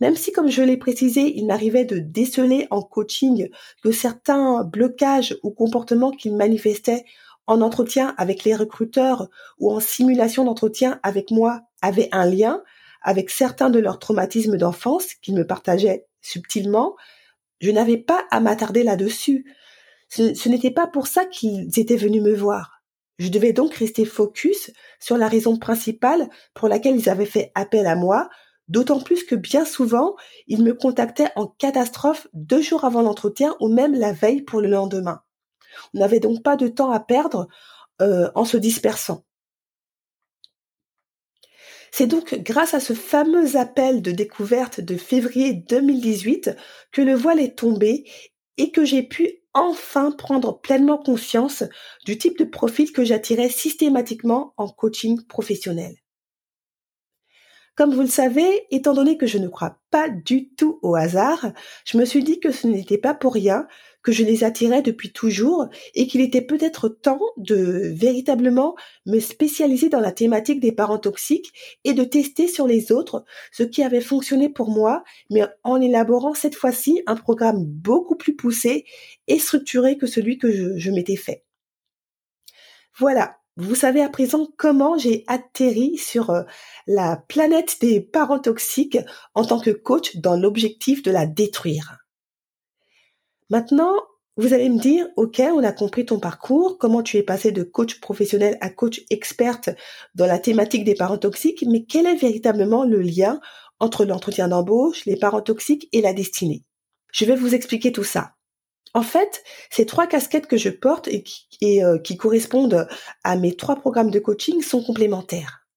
Même 0.01 0.17
si, 0.17 0.34
comme 0.34 0.50
je 0.50 0.63
l'ai 0.63 0.77
précisé, 0.77 1.38
il 1.38 1.46
m'arrivait 1.46 1.86
de 1.86 2.00
déceler 2.00 2.67
en 2.72 2.81
coaching 2.81 3.50
que 3.84 3.91
certains 3.91 4.65
blocages 4.65 5.38
ou 5.43 5.51
comportements 5.51 6.12
qu'ils 6.12 6.36
manifestaient 6.36 7.05
en 7.48 7.62
entretien 7.62 8.15
avec 8.17 8.43
les 8.43 8.55
recruteurs 8.55 9.29
ou 9.60 9.72
en 9.72 9.79
simulation 9.79 10.43
d'entretien 10.43 11.00
avec 11.03 11.31
moi 11.31 11.62
avaient 11.81 12.10
un 12.12 12.25
lien 12.25 12.62
avec 13.01 13.29
certains 13.29 13.70
de 13.70 13.79
leurs 13.79 14.00
traumatismes 14.00 14.58
d'enfance 14.58 15.13
qu'ils 15.15 15.36
me 15.36 15.46
partageaient 15.46 16.05
subtilement, 16.22 16.96
je 17.60 17.72
n'avais 17.72 17.98
pas 17.98 18.25
à 18.31 18.39
m'attarder 18.39 18.84
là-dessus. 18.84 19.46
Ce, 20.10 20.50
n'était 20.50 20.72
pas 20.72 20.88
pour 20.88 21.08
ça 21.08 21.25
qu'ils 21.25 21.79
étaient 21.79 21.96
venus 21.96 22.22
me 22.22 22.34
voir. 22.34 22.81
Je 23.17 23.29
devais 23.29 23.53
donc 23.53 23.74
rester 23.75 24.03
focus 24.03 24.72
sur 25.00 25.17
la 25.17 25.27
raison 25.27 25.58
principale 25.58 26.27
pour 26.53 26.67
laquelle 26.67 26.96
ils 26.96 27.10
avaient 27.10 27.25
fait 27.25 27.51
appel 27.55 27.86
à 27.86 27.96
moi, 27.96 28.29
d'autant 28.67 29.00
plus 29.00 29.24
que 29.24 29.36
bien 29.36 29.63
souvent, 29.63 30.15
ils 30.48 30.63
me 30.63 30.74
contactaient 30.74 31.29
en 31.36 31.48
catastrophe 31.48 32.27
deux 32.34 32.62
jours 32.62 32.84
avant 32.84 33.01
l'entretien 33.01 33.55
ou 33.60 33.70
même 33.70 33.93
la 33.93 34.12
veille 34.12 34.41
pour 34.41 34.60
le 34.60 34.70
lendemain. 34.70 35.22
On 35.93 36.00
n'avait 36.00 36.20
donc 36.20 36.43
pas 36.43 36.55
de 36.55 36.67
temps 36.67 36.91
à 36.91 37.00
perdre 37.00 37.48
euh, 38.01 38.31
en 38.36 38.43
se 38.43 38.58
dispersant. 38.58 39.24
C'est 41.91 42.07
donc 42.07 42.36
grâce 42.36 42.74
à 42.74 42.79
ce 42.79 42.93
fameux 42.93 43.57
appel 43.57 44.01
de 44.01 44.12
découverte 44.12 44.79
de 44.79 44.95
février 44.95 45.53
2018 45.53 46.51
que 46.91 47.01
le 47.01 47.13
voile 47.13 47.39
est 47.39 47.57
tombé 47.57 48.10
et 48.57 48.71
que 48.71 48.86
j'ai 48.86 49.03
pu 49.03 49.41
enfin 49.53 50.12
prendre 50.12 50.62
pleinement 50.62 50.98
conscience 50.98 51.63
du 52.05 52.17
type 52.17 52.38
de 52.38 52.45
profil 52.45 52.93
que 52.93 53.03
j'attirais 53.03 53.50
systématiquement 53.50 54.53
en 54.55 54.69
coaching 54.69 55.21
professionnel. 55.27 55.95
Comme 57.75 57.93
vous 57.93 58.01
le 58.01 58.07
savez, 58.07 58.67
étant 58.69 58.93
donné 58.93 59.17
que 59.17 59.27
je 59.27 59.38
ne 59.38 59.48
crois 59.48 59.79
pas 59.89 60.10
du 60.10 60.53
tout 60.53 60.79
au 60.81 60.95
hasard, 60.95 61.51
je 61.86 61.98
me 61.98 62.05
suis 62.05 62.24
dit 62.24 62.39
que 62.39 62.51
ce 62.51 62.67
n'était 62.67 62.98
pas 62.98 63.13
pour 63.13 63.33
rien 63.33 63.67
que 64.03 64.12
je 64.12 64.24
les 64.24 64.43
attirais 64.43 64.81
depuis 64.81 65.12
toujours 65.12 65.67
et 65.93 66.08
qu'il 66.08 66.22
était 66.22 66.41
peut-être 66.41 66.89
temps 66.89 67.22
de 67.38 67.91
véritablement 67.93 68.75
me 69.05 69.20
spécialiser 69.20 69.89
dans 69.89 70.00
la 70.00 70.12
thématique 70.12 70.60
des 70.60 70.72
parents 70.72 70.98
toxiques 70.98 71.51
et 71.84 71.93
de 71.93 72.03
tester 72.03 72.48
sur 72.48 72.67
les 72.67 72.91
autres 72.91 73.24
ce 73.51 73.63
qui 73.63 73.84
avait 73.84 74.01
fonctionné 74.01 74.50
pour 74.50 74.70
moi, 74.70 75.03
mais 75.29 75.43
en 75.63 75.79
élaborant 75.81 76.34
cette 76.34 76.55
fois-ci 76.55 77.01
un 77.08 77.15
programme 77.15 77.63
beaucoup 77.65 78.15
plus 78.15 78.36
poussé 78.36 78.86
et 79.27 79.39
structuré 79.39 79.98
que 79.98 80.08
celui 80.08 80.38
que 80.38 80.77
je, 80.77 80.91
m'étais 80.91 81.15
fait. 81.15 81.46
Voilà, 82.98 83.38
vous 83.55 83.75
savez 83.75 84.01
à 84.01 84.10
présent 84.10 84.48
comment 84.58 84.98
j'ai 84.98 85.24
atterri 85.27 85.98
sur 85.98 86.29
euh, 86.31 86.43
la 86.88 87.24
planète 87.27 87.77
des 87.79 88.01
parents 88.01 88.39
toxiques 88.39 88.98
en 89.34 89.46
tant 89.46 89.60
que 89.60 89.70
coach 89.70 90.17
dans 90.17 90.36
l'objectif 90.36 91.01
de 91.03 91.12
la 91.12 91.25
détruire. 91.25 92.00
Maintenant, 93.51 93.96
vous 94.38 94.53
allez 94.53 94.70
me 94.70 94.79
dire, 94.79 95.08
OK, 95.17 95.41
on 95.41 95.62
a 95.62 95.74
compris 95.74 96.05
ton 96.05 96.22
parcours, 96.22 96.77
comment 96.77 97.03
tu 97.03 97.17
es 97.17 97.24
passé 97.24 97.51
de 97.51 97.63
coach 97.63 98.00
professionnel 98.00 98.58
à 98.62 98.70
coach 98.70 99.01
experte 99.10 99.70
dans 100.15 100.25
la 100.25 100.39
thématique 100.39 100.86
des 100.86 100.96
parents 100.96 101.17
toxiques, 101.17 101.65
mais 101.67 101.84
quel 101.84 102.05
est 102.05 102.15
véritablement 102.15 102.86
le 102.86 103.01
lien 103.01 103.41
entre 103.81 104.05
l'entretien 104.05 104.48
d'embauche, 104.48 105.03
les 105.05 105.17
parents 105.17 105.41
toxiques 105.41 105.89
et 105.91 106.00
la 106.00 106.13
destinée? 106.13 106.63
Je 107.12 107.25
vais 107.25 107.36
vous 107.36 107.53
expliquer 107.53 107.91
tout 107.91 108.05
ça. 108.05 108.36
En 108.93 109.03
fait, 109.03 109.43
ces 109.70 109.86
trois 109.86 110.08
casquettes 110.08 110.48
que 110.48 110.55
je 110.55 110.70
porte 110.70 111.10
et, 111.10 111.22
qui, 111.22 111.84
euh, 111.84 111.98
qui 111.98 112.15
correspondent 112.15 112.88
à 113.25 113.36
mes 113.36 113.58
trois 113.58 113.75
programmes 113.75 114.12
de 114.12 114.20
coaching 114.20 114.62
sont 114.62 114.81
complémentaires. 114.81 115.67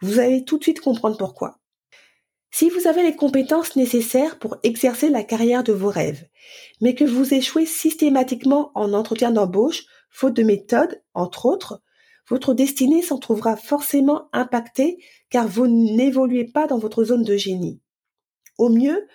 Vous 0.00 0.18
allez 0.18 0.46
tout 0.46 0.56
de 0.56 0.62
suite 0.62 0.80
comprendre 0.80 1.18
pourquoi. 1.18 1.61
Si 2.54 2.68
vous 2.68 2.86
avez 2.86 3.02
les 3.02 3.16
compétences 3.16 3.76
nécessaires 3.76 4.38
pour 4.38 4.58
exercer 4.62 5.08
la 5.08 5.24
carrière 5.24 5.64
de 5.64 5.72
vos 5.72 5.88
rêves, 5.88 6.28
mais 6.82 6.94
que 6.94 7.04
vous 7.04 7.32
échouez 7.32 7.64
systématiquement 7.64 8.70
en 8.74 8.92
entretien 8.92 9.30
d'embauche, 9.30 9.84
faute 10.10 10.34
de 10.34 10.42
méthode, 10.42 11.02
entre 11.14 11.46
autres, 11.46 11.82
votre 12.28 12.52
destinée 12.52 13.00
s'en 13.00 13.18
trouvera 13.18 13.56
forcément 13.56 14.28
impactée 14.34 14.98
car 15.30 15.48
vous 15.48 15.66
n'évoluez 15.66 16.44
pas 16.44 16.66
dans 16.66 16.78
votre 16.78 17.04
zone 17.04 17.24
de 17.24 17.36
génie. 17.38 17.80
Au 18.58 18.68
mieux, 18.68 19.08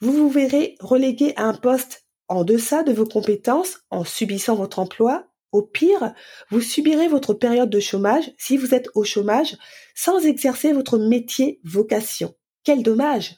vous 0.00 0.12
vous 0.12 0.30
verrez 0.30 0.76
relégué 0.78 1.32
à 1.34 1.44
un 1.46 1.54
poste 1.54 2.06
en 2.28 2.44
deçà 2.44 2.84
de 2.84 2.92
vos 2.92 3.04
compétences 3.04 3.80
en 3.90 4.04
subissant 4.04 4.54
votre 4.54 4.78
emploi. 4.78 5.26
Au 5.50 5.62
pire, 5.62 6.14
vous 6.50 6.60
subirez 6.60 7.08
votre 7.08 7.34
période 7.34 7.70
de 7.70 7.80
chômage 7.80 8.32
si 8.38 8.56
vous 8.56 8.74
êtes 8.74 8.88
au 8.94 9.02
chômage 9.02 9.56
sans 9.94 10.24
exercer 10.24 10.72
votre 10.72 10.98
métier 10.98 11.60
vocation. 11.64 12.34
Quel 12.64 12.82
dommage 12.82 13.36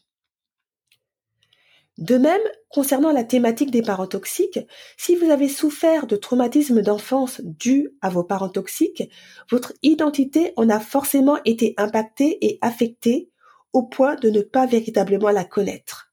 De 1.98 2.16
même, 2.16 2.40
concernant 2.70 3.10
la 3.10 3.24
thématique 3.24 3.72
des 3.72 3.82
parents 3.82 4.06
toxiques, 4.06 4.60
si 4.96 5.16
vous 5.16 5.30
avez 5.30 5.48
souffert 5.48 6.06
de 6.06 6.14
traumatismes 6.14 6.80
d'enfance 6.80 7.40
dus 7.42 7.90
à 8.02 8.08
vos 8.08 8.22
parents 8.22 8.48
toxiques, 8.48 9.02
votre 9.50 9.72
identité 9.82 10.52
en 10.56 10.70
a 10.70 10.78
forcément 10.78 11.38
été 11.44 11.74
impactée 11.76 12.38
et 12.40 12.58
affectée 12.62 13.32
au 13.72 13.82
point 13.82 14.14
de 14.14 14.30
ne 14.30 14.42
pas 14.42 14.64
véritablement 14.64 15.30
la 15.30 15.44
connaître. 15.44 16.12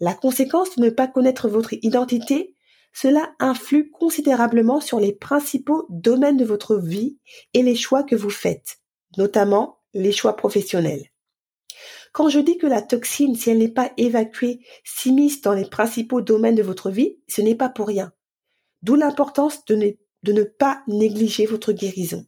La 0.00 0.14
conséquence 0.14 0.74
de 0.74 0.82
ne 0.82 0.90
pas 0.90 1.06
connaître 1.06 1.48
votre 1.48 1.74
identité, 1.84 2.56
cela 2.92 3.32
influe 3.38 3.88
considérablement 3.92 4.80
sur 4.80 4.98
les 4.98 5.12
principaux 5.12 5.86
domaines 5.90 6.36
de 6.38 6.44
votre 6.44 6.76
vie 6.76 7.18
et 7.54 7.62
les 7.62 7.76
choix 7.76 8.02
que 8.02 8.16
vous 8.16 8.30
faites, 8.30 8.80
notamment 9.16 9.78
les 9.94 10.10
choix 10.10 10.34
professionnels. 10.34 11.11
Quand 12.12 12.28
je 12.28 12.40
dis 12.40 12.58
que 12.58 12.66
la 12.66 12.82
toxine, 12.82 13.34
si 13.34 13.50
elle 13.50 13.58
n'est 13.58 13.68
pas 13.68 13.90
évacuée, 13.96 14.60
s'immisce 14.84 15.40
dans 15.40 15.54
les 15.54 15.64
principaux 15.64 16.20
domaines 16.20 16.54
de 16.54 16.62
votre 16.62 16.90
vie, 16.90 17.18
ce 17.26 17.40
n'est 17.40 17.54
pas 17.54 17.70
pour 17.70 17.88
rien. 17.88 18.12
D'où 18.82 18.96
l'importance 18.96 19.64
de 19.64 19.94
ne, 20.26 20.42
pas 20.42 20.82
négliger 20.86 21.46
votre 21.46 21.72
guérison. 21.72 22.26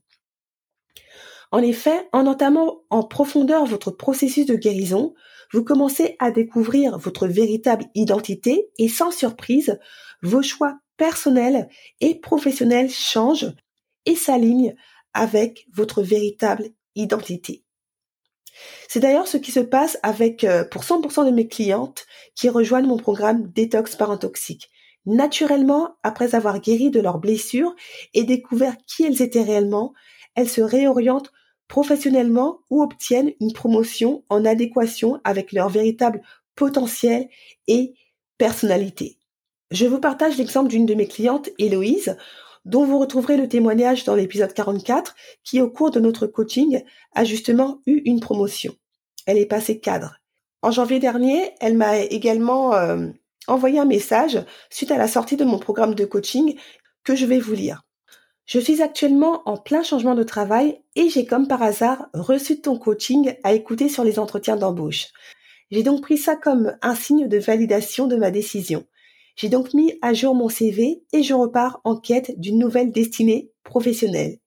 En 1.52 1.58
effet, 1.58 2.08
en 2.12 2.26
entamant 2.26 2.82
en 2.90 3.02
profondeur 3.02 3.66
votre 3.66 3.90
processus 3.90 4.46
de 4.46 4.56
guérison, 4.56 5.14
vous 5.52 5.62
commencez 5.62 6.16
à 6.18 6.30
découvrir 6.30 6.98
votre 6.98 7.26
véritable 7.28 7.84
identité 7.94 8.70
et 8.78 8.88
sans 8.88 9.10
surprise, 9.10 9.78
vos 10.22 10.42
choix 10.42 10.78
personnels 10.96 11.68
et 12.00 12.18
professionnels 12.18 12.90
changent 12.90 13.52
et 14.06 14.16
s'alignent 14.16 14.74
avec 15.12 15.66
votre 15.72 16.02
véritable 16.02 16.70
identité. 16.94 17.63
C'est 18.88 19.00
d'ailleurs 19.00 19.26
ce 19.26 19.36
qui 19.36 19.52
se 19.52 19.60
passe 19.60 19.98
avec 20.02 20.44
euh, 20.44 20.64
pour 20.64 20.82
100% 20.82 21.26
de 21.26 21.30
mes 21.30 21.48
clientes 21.48 22.06
qui 22.34 22.48
rejoignent 22.48 22.88
mon 22.88 22.96
programme 22.96 23.48
Détox 23.48 23.96
Parent 23.96 24.18
Toxique. 24.18 24.70
Naturellement, 25.06 25.96
après 26.02 26.34
avoir 26.34 26.60
guéri 26.60 26.90
de 26.90 27.00
leurs 27.00 27.18
blessures 27.18 27.74
et 28.14 28.24
découvert 28.24 28.76
qui 28.86 29.04
elles 29.04 29.20
étaient 29.20 29.42
réellement, 29.42 29.92
elles 30.34 30.48
se 30.48 30.62
réorientent 30.62 31.32
professionnellement 31.68 32.60
ou 32.70 32.82
obtiennent 32.82 33.32
une 33.40 33.52
promotion 33.52 34.24
en 34.28 34.44
adéquation 34.44 35.20
avec 35.24 35.52
leur 35.52 35.68
véritable 35.68 36.22
potentiel 36.54 37.28
et 37.66 37.94
personnalité. 38.38 39.18
Je 39.70 39.86
vous 39.86 39.98
partage 39.98 40.36
l'exemple 40.38 40.68
d'une 40.68 40.86
de 40.86 40.94
mes 40.94 41.08
clientes, 41.08 41.50
Héloïse, 41.58 42.16
dont 42.64 42.84
vous 42.84 42.98
retrouverez 42.98 43.36
le 43.36 43.48
témoignage 43.48 44.04
dans 44.04 44.14
l'épisode 44.14 44.52
44, 44.52 45.14
qui 45.42 45.60
au 45.60 45.70
cours 45.70 45.90
de 45.90 46.00
notre 46.00 46.26
coaching 46.26 46.82
a 47.14 47.24
justement 47.24 47.80
eu 47.86 48.02
une 48.04 48.20
promotion. 48.20 48.74
Elle 49.26 49.38
est 49.38 49.46
passée 49.46 49.80
cadre. 49.80 50.20
En 50.62 50.70
janvier 50.70 50.98
dernier, 50.98 51.52
elle 51.60 51.76
m'a 51.76 51.98
également 51.98 52.74
euh, 52.74 53.08
envoyé 53.46 53.78
un 53.78 53.84
message 53.84 54.42
suite 54.70 54.90
à 54.90 54.98
la 54.98 55.08
sortie 55.08 55.36
de 55.36 55.44
mon 55.44 55.58
programme 55.58 55.94
de 55.94 56.04
coaching 56.04 56.56
que 57.04 57.14
je 57.14 57.26
vais 57.26 57.38
vous 57.38 57.54
lire. 57.54 57.82
Je 58.46 58.58
suis 58.58 58.82
actuellement 58.82 59.42
en 59.46 59.56
plein 59.56 59.82
changement 59.82 60.14
de 60.14 60.22
travail 60.22 60.80
et 60.96 61.08
j'ai 61.08 61.24
comme 61.24 61.48
par 61.48 61.62
hasard 61.62 62.08
reçu 62.12 62.60
ton 62.60 62.78
coaching 62.78 63.34
à 63.42 63.54
écouter 63.54 63.88
sur 63.88 64.04
les 64.04 64.18
entretiens 64.18 64.56
d'embauche. 64.56 65.08
J'ai 65.70 65.82
donc 65.82 66.02
pris 66.02 66.18
ça 66.18 66.36
comme 66.36 66.76
un 66.82 66.94
signe 66.94 67.26
de 67.26 67.38
validation 67.38 68.06
de 68.06 68.16
ma 68.16 68.30
décision. 68.30 68.84
J'ai 69.36 69.48
donc 69.48 69.74
mis 69.74 69.98
à 70.00 70.14
jour 70.14 70.34
mon 70.34 70.48
CV 70.48 71.02
et 71.12 71.22
je 71.22 71.34
repars 71.34 71.80
en 71.84 71.96
quête 71.96 72.38
d'une 72.38 72.58
nouvelle 72.58 72.92
destinée 72.92 73.50
professionnelle. 73.64 74.38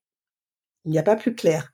Il 0.86 0.92
n'y 0.92 1.00
a 1.00 1.04
pas 1.04 1.18
plus 1.18 1.36
clair. 1.36 1.72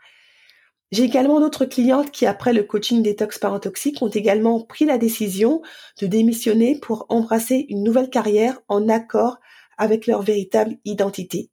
J'ai 0.91 1.03
également 1.03 1.39
d'autres 1.39 1.65
clientes 1.65 2.11
qui, 2.11 2.25
après 2.25 2.53
le 2.53 2.63
coaching 2.63 3.01
détox 3.01 3.39
parentoxique, 3.39 4.01
ont 4.01 4.09
également 4.09 4.61
pris 4.61 4.85
la 4.85 4.97
décision 4.97 5.61
de 5.99 6.07
démissionner 6.07 6.79
pour 6.79 7.07
embrasser 7.09 7.65
une 7.69 7.83
nouvelle 7.83 8.09
carrière 8.09 8.59
en 8.67 8.89
accord 8.89 9.37
avec 9.77 10.05
leur 10.05 10.21
véritable 10.21 10.77
identité. 10.85 11.49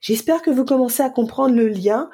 J'espère 0.00 0.42
que 0.42 0.50
vous 0.50 0.66
commencez 0.66 1.02
à 1.02 1.08
comprendre 1.08 1.54
le 1.54 1.68
lien 1.68 2.10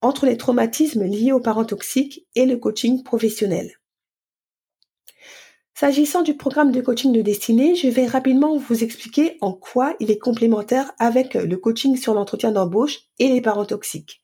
entre 0.00 0.26
les 0.26 0.36
traumatismes 0.36 1.04
liés 1.04 1.30
aux 1.30 1.40
parents 1.40 1.64
toxiques 1.64 2.26
et 2.34 2.46
le 2.46 2.56
coaching 2.56 3.04
professionnel. 3.04 3.79
S'agissant 5.80 6.20
du 6.20 6.36
programme 6.36 6.72
de 6.72 6.82
coaching 6.82 7.10
de 7.10 7.22
destinée, 7.22 7.74
je 7.74 7.88
vais 7.88 8.06
rapidement 8.06 8.58
vous 8.58 8.84
expliquer 8.84 9.38
en 9.40 9.54
quoi 9.54 9.96
il 9.98 10.10
est 10.10 10.18
complémentaire 10.18 10.92
avec 10.98 11.32
le 11.32 11.56
coaching 11.56 11.96
sur 11.96 12.12
l'entretien 12.12 12.52
d'embauche 12.52 12.98
et 13.18 13.28
les 13.28 13.40
parents 13.40 13.64
toxiques. 13.64 14.20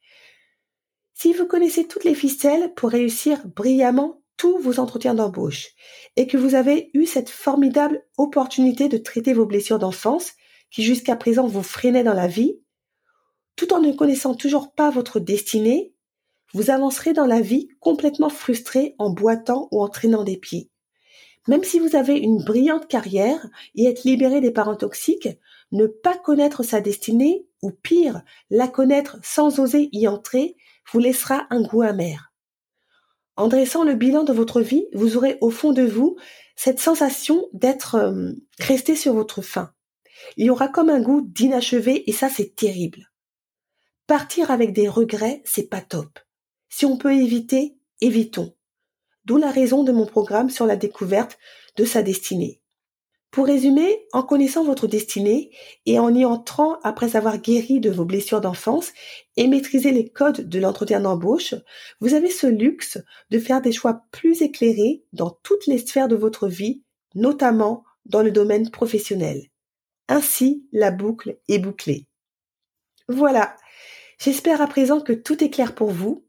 Si 1.14 1.32
vous 1.32 1.46
connaissez 1.46 1.88
toutes 1.88 2.04
les 2.04 2.14
ficelles 2.14 2.74
pour 2.74 2.90
réussir 2.90 3.40
brillamment 3.46 4.20
tous 4.36 4.58
vos 4.58 4.78
entretiens 4.80 5.14
d'embauche 5.14 5.68
et 6.16 6.26
que 6.26 6.36
vous 6.36 6.54
avez 6.54 6.90
eu 6.92 7.06
cette 7.06 7.30
formidable 7.30 8.04
opportunité 8.18 8.90
de 8.90 8.98
traiter 8.98 9.32
vos 9.32 9.46
blessures 9.46 9.78
d'enfance 9.78 10.32
qui 10.70 10.82
jusqu'à 10.82 11.16
présent 11.16 11.46
vous 11.46 11.62
freinaient 11.62 12.04
dans 12.04 12.12
la 12.12 12.28
vie, 12.28 12.60
tout 13.56 13.72
en 13.72 13.80
ne 13.80 13.92
connaissant 13.92 14.34
toujours 14.34 14.74
pas 14.74 14.90
votre 14.90 15.20
destinée, 15.20 15.94
vous 16.52 16.68
avancerez 16.68 17.14
dans 17.14 17.24
la 17.24 17.40
vie 17.40 17.70
complètement 17.80 18.28
frustré 18.28 18.94
en 18.98 19.08
boitant 19.08 19.68
ou 19.70 19.82
en 19.82 19.88
traînant 19.88 20.22
des 20.22 20.36
pieds. 20.36 20.70
Même 21.48 21.64
si 21.64 21.78
vous 21.78 21.94
avez 21.94 22.16
une 22.16 22.42
brillante 22.42 22.88
carrière 22.88 23.46
et 23.74 23.84
êtes 23.84 24.04
libéré 24.04 24.40
des 24.40 24.50
parents 24.50 24.76
toxiques, 24.76 25.28
ne 25.72 25.86
pas 25.86 26.16
connaître 26.16 26.62
sa 26.62 26.80
destinée, 26.80 27.46
ou 27.62 27.70
pire, 27.70 28.22
la 28.50 28.68
connaître 28.68 29.18
sans 29.22 29.58
oser 29.60 29.88
y 29.92 30.08
entrer, 30.08 30.56
vous 30.92 30.98
laissera 30.98 31.46
un 31.50 31.62
goût 31.62 31.82
amer. 31.82 32.32
En 33.36 33.48
dressant 33.48 33.84
le 33.84 33.94
bilan 33.94 34.24
de 34.24 34.32
votre 34.32 34.60
vie, 34.60 34.86
vous 34.94 35.16
aurez 35.16 35.36
au 35.40 35.50
fond 35.50 35.72
de 35.72 35.82
vous 35.82 36.16
cette 36.56 36.80
sensation 36.80 37.48
d'être 37.52 37.96
euh, 37.96 38.32
resté 38.58 38.96
sur 38.96 39.12
votre 39.12 39.42
faim. 39.42 39.72
Il 40.36 40.46
y 40.46 40.50
aura 40.50 40.68
comme 40.68 40.88
un 40.88 41.00
goût 41.00 41.20
d'inachevé 41.20 42.08
et 42.08 42.12
ça 42.12 42.30
c'est 42.30 42.56
terrible. 42.56 43.10
Partir 44.06 44.50
avec 44.50 44.72
des 44.72 44.88
regrets, 44.88 45.42
c'est 45.44 45.68
pas 45.68 45.82
top. 45.82 46.18
Si 46.68 46.86
on 46.86 46.96
peut 46.96 47.14
éviter, 47.14 47.76
évitons. 48.00 48.55
D'où 49.26 49.36
la 49.36 49.50
raison 49.50 49.82
de 49.82 49.92
mon 49.92 50.06
programme 50.06 50.50
sur 50.50 50.66
la 50.66 50.76
découverte 50.76 51.38
de 51.76 51.84
sa 51.84 52.02
destinée. 52.02 52.60
Pour 53.30 53.46
résumer, 53.46 54.06
en 54.12 54.22
connaissant 54.22 54.64
votre 54.64 54.86
destinée 54.86 55.50
et 55.84 55.98
en 55.98 56.14
y 56.14 56.24
entrant 56.24 56.78
après 56.84 57.16
avoir 57.16 57.38
guéri 57.38 57.80
de 57.80 57.90
vos 57.90 58.04
blessures 58.04 58.40
d'enfance 58.40 58.92
et 59.36 59.48
maîtrisé 59.48 59.90
les 59.90 60.08
codes 60.08 60.48
de 60.48 60.58
l'entretien 60.58 61.00
d'embauche, 61.00 61.54
vous 62.00 62.14
avez 62.14 62.30
ce 62.30 62.46
luxe 62.46 62.98
de 63.30 63.38
faire 63.38 63.60
des 63.60 63.72
choix 63.72 64.04
plus 64.10 64.42
éclairés 64.42 65.04
dans 65.12 65.30
toutes 65.42 65.66
les 65.66 65.78
sphères 65.78 66.08
de 66.08 66.16
votre 66.16 66.48
vie, 66.48 66.82
notamment 67.14 67.84
dans 68.06 68.22
le 68.22 68.30
domaine 68.30 68.70
professionnel. 68.70 69.42
Ainsi, 70.08 70.64
la 70.72 70.90
boucle 70.92 71.38
est 71.48 71.58
bouclée. 71.58 72.06
Voilà. 73.08 73.56
J'espère 74.18 74.62
à 74.62 74.66
présent 74.66 75.00
que 75.00 75.12
tout 75.12 75.42
est 75.42 75.50
clair 75.50 75.74
pour 75.74 75.90
vous. 75.90 76.25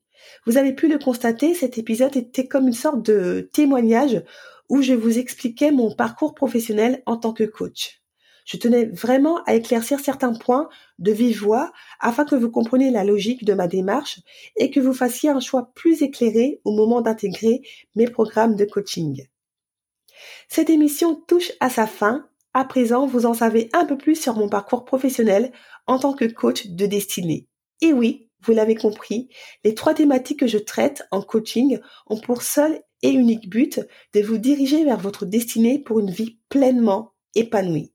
Vous 0.48 0.56
avez 0.56 0.72
pu 0.72 0.88
le 0.88 0.98
constater, 0.98 1.54
cet 1.54 1.78
épisode 1.78 2.16
était 2.16 2.48
comme 2.48 2.68
une 2.68 2.74
sorte 2.74 3.06
de 3.06 3.50
témoignage 3.52 4.24
où 4.70 4.82
je 4.82 4.94
vous 4.94 5.20
expliquais 5.20 5.72
mon 5.72 5.94
parcours 5.94 6.34
professionnel 6.34 7.04
en 7.06 7.18
tant 7.18 7.34
que 7.34 7.44
coach. 7.44 8.02
Je 8.46 8.56
tenais 8.56 8.86
vraiment 8.86 9.44
à 9.44 9.56
éclaircir 9.56 10.00
certains 10.00 10.32
points 10.32 10.70
de 11.00 11.12
vive 11.12 11.42
voix 11.42 11.74
afin 12.00 12.24
que 12.24 12.36
vous 12.36 12.50
compreniez 12.50 12.92
la 12.92 13.04
logique 13.04 13.44
de 13.44 13.54
ma 13.54 13.68
démarche 13.68 14.22
et 14.56 14.72
que 14.72 14.80
vous 14.80 14.94
fassiez 14.94 15.30
un 15.30 15.42
choix 15.42 15.74
plus 15.76 16.02
éclairé 16.02 16.62
au 16.64 16.72
moment 16.72 17.02
d'intégrer 17.02 17.62
mes 17.96 18.08
programmes 18.08 18.56
de 18.56 18.64
coaching. 18.64 19.28
Cette 20.48 20.70
émission 20.70 21.16
touche 21.28 21.52
à 21.60 21.70
sa 21.70 21.88
fin. 21.88 22.26
À 22.54 22.64
présent, 22.64 23.06
vous 23.06 23.26
en 23.26 23.34
savez 23.34 23.70
un 23.74 23.84
peu 23.84 23.98
plus 23.98 24.16
sur 24.16 24.36
mon 24.36 24.48
parcours 24.48 24.86
professionnel 24.86 25.52
en 25.88 26.00
tant 26.00 26.14
que 26.14 26.24
coach 26.24 26.68
de 26.68 26.86
destinée. 26.86 27.48
Et 27.82 27.92
oui, 27.92 28.27
vous 28.44 28.54
l'avez 28.54 28.76
compris, 28.76 29.30
les 29.64 29.76
trois 29.76 29.94
thématiques 29.94 30.40
que 30.40 30.48
je 30.48 30.58
traite 30.58 31.04
en 31.12 31.22
coaching 31.22 31.80
ont 32.08 32.20
pour 32.20 32.42
seul 32.42 32.82
et 33.02 33.12
unique 33.12 33.50
but 33.50 33.82
de 34.14 34.22
vous 34.22 34.38
diriger 34.38 34.84
vers 34.84 35.00
votre 35.00 35.26
destinée 35.26 35.80
pour 35.80 36.00
une 36.00 36.12
vie 36.12 36.40
pleinement 36.50 37.14
épanouie. 37.36 37.94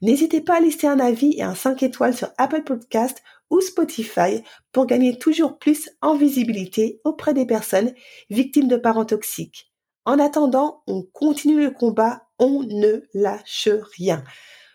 N'hésitez 0.00 0.40
pas 0.40 0.56
à 0.56 0.60
laisser 0.60 0.86
un 0.86 1.00
avis 1.00 1.34
et 1.36 1.42
un 1.42 1.54
5 1.54 1.82
étoiles 1.82 2.16
sur 2.16 2.30
Apple 2.38 2.62
Podcast 2.62 3.22
ou 3.50 3.60
Spotify 3.60 4.42
pour 4.72 4.86
gagner 4.86 5.18
toujours 5.18 5.58
plus 5.58 5.90
en 6.00 6.16
visibilité 6.16 7.00
auprès 7.04 7.34
des 7.34 7.46
personnes 7.46 7.94
victimes 8.30 8.68
de 8.68 8.76
parents 8.76 9.04
toxiques. 9.04 9.72
En 10.04 10.18
attendant, 10.18 10.82
on 10.86 11.02
continue 11.02 11.62
le 11.62 11.70
combat, 11.70 12.28
on 12.38 12.62
ne 12.62 13.02
lâche 13.14 13.68
rien. 13.96 14.22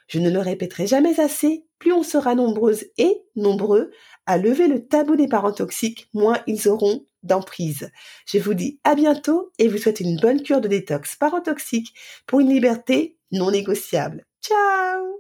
Je 0.08 0.20
ne 0.20 0.30
le 0.30 0.40
répéterai 0.40 0.86
jamais 0.86 1.20
assez, 1.20 1.66
plus 1.84 1.92
on 1.92 2.04
sera 2.04 2.34
nombreuses 2.34 2.86
et 2.98 3.24
nombreux 3.36 3.92
à 4.26 4.38
lever 4.38 4.70
le 4.70 4.88
tabou 4.88 5.18
des 5.18 5.28
parents 5.28 5.52
toxiques, 5.52 6.08
moins 6.14 6.38
ils 6.48 6.70
auront 6.70 7.06
d'emprise. 7.24 7.92
Je 8.26 8.40
vous 8.40 8.54
dis 8.54 8.80
à 8.86 8.96
bientôt 8.96 9.52
et 9.60 9.68
vous 9.68 9.78
souhaite 9.78 10.00
une 10.00 10.18
bonne 10.18 10.42
cure 10.42 10.62
de 10.62 10.70
détox 10.70 11.18
parents 11.18 11.42
toxiques 11.42 11.94
pour 12.26 12.40
une 12.40 12.48
liberté 12.48 13.18
non 13.34 13.52
négociable. 13.52 14.24
Ciao 14.42 15.20